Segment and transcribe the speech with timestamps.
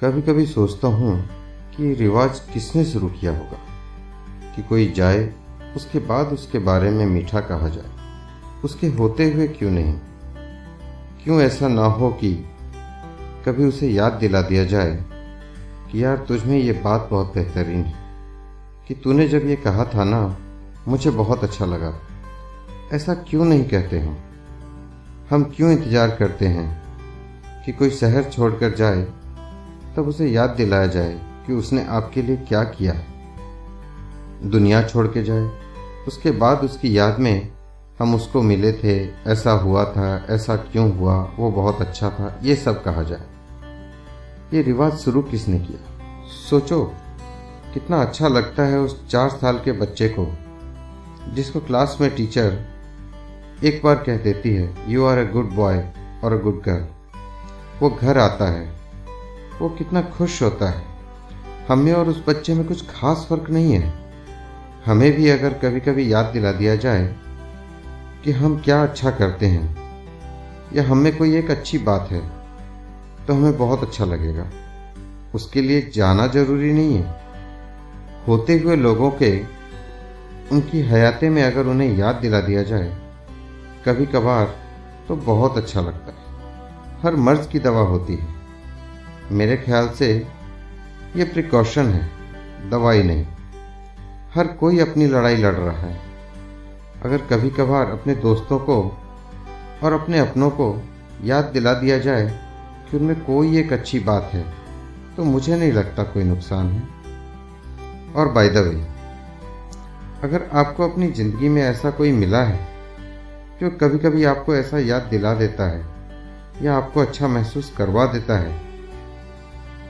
[0.00, 1.28] कभी कभी सोचता हूँ
[1.76, 3.58] कि रिवाज किसने शुरू किया होगा?
[4.56, 5.34] कि कोई जाए,
[5.76, 7.90] उसके बाद उसके बारे में मीठा कहा जाए।
[8.64, 9.98] उसके होते हुए क्यों नहीं?
[11.24, 12.34] क्यों ऐसा ना हो कि
[13.46, 15.04] कभी उसे याद दिला दिया जाए
[15.92, 17.94] कि यार तुझमें ये बात बहुत बेहतरीन है।
[18.88, 20.36] कि तूने जब ये कहा था ना,
[20.88, 22.00] मुझे बहुत अच्छा लगा।
[22.92, 24.18] ऐसा क्यों नहीं कहते हम?
[25.30, 26.82] हम क्यों इंतज़ार करते हैं
[27.66, 29.06] कि कोई शहर छोड़कर जाए
[29.98, 33.06] तब उसे याद दिलाया जाए कि उसने आपके लिए क्या किया है।
[34.50, 35.50] दुनिया छोड़ के जाए,
[36.08, 37.52] उसके बाद उसकी याद में
[37.98, 42.56] हम उसको मिले थे, ऐसा हुआ था, ऐसा क्यों हुआ, वो बहुत अच्छा था, ये
[42.56, 43.22] सब कहा जाए।
[44.54, 45.78] ये रिवाज शुरू किसने किया?
[46.50, 46.92] सोचो,
[47.74, 50.38] कितना अच्छा लगता है उस चार साल के बच्चे को,
[51.34, 52.64] जिसको क्लास में टीचर
[53.64, 55.84] एक बार कह देती है you are a good boy
[56.24, 56.86] और अ गुड गर्ल
[57.82, 58.77] वो घर आता है
[59.60, 60.84] वो कितना खुश होता है।
[61.68, 63.92] हमें और उस बच्चे में कुछ खास फ़र्क नहीं है।
[64.86, 67.14] हमें भी अगर कभी कभी याद दिला दिया जाए
[68.24, 69.76] कि हम क्या अच्छा करते हैं,
[70.74, 72.20] या हमें कोई एक अच्छी बात है
[73.26, 74.46] तो हमें बहुत अच्छा लगेगा।
[75.34, 77.20] उसके लिए जाना ज़रूरी नहीं है।
[78.28, 79.38] होते हुए लोगों के,
[80.52, 82.96] उनकी हयाते में अगर उन्हें याद दिला दिया जाए
[83.86, 84.54] कभी कभार
[85.08, 88.37] तो बहुत अच्छा लगता है। हर मर्ज की दवा होती है।
[89.30, 90.12] मेरे ख्याल से
[91.16, 92.08] ये प्रिकॉशन है,
[92.70, 93.26] दवाई नहीं।
[94.34, 96.00] हर कोई अपनी लड़ाई लड़ रहा है।
[97.04, 98.80] अगर कभी कभार अपने दोस्तों को
[99.82, 100.74] और अपने अपनों को
[101.24, 102.28] याद दिला दिया जाए
[102.90, 104.44] कि उनमें कोई एक अच्छी बात है
[105.16, 106.82] तो मुझे नहीं लगता कोई नुकसान है।
[108.14, 108.86] और बाय द वे
[110.24, 112.58] अगर आपको अपनी ज़िंदगी में ऐसा कोई मिला है,
[113.60, 115.84] जो कभी कभी आपको ऐसा याद दिला देता है
[116.62, 118.67] या आपको अच्छा महसूस करवा देता है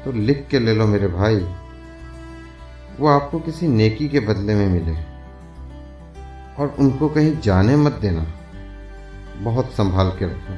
[0.08, 1.36] तो लिख के ले लो मेरे भाई।
[3.00, 4.92] वो आपको किसी नेकी के बदले में मिले।
[6.62, 8.26] और उनको कहीं जाने मत देना।
[9.38, 10.54] बहुत संभाल के रखो।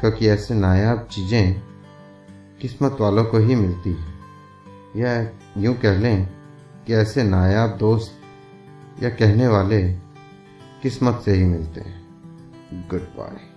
[0.00, 1.62] क्योंकि ऐसे नायाब चीज़ें
[2.60, 4.14] किस्मत वालों को ही मिलती है।
[4.96, 6.28] या यूँ कह लें
[6.86, 8.20] कि ऐसे नायाब दोस्त
[9.02, 9.92] या कहने वाले
[10.82, 12.02] किस्मत से ही मिलते हैं।
[12.90, 13.49] Good bye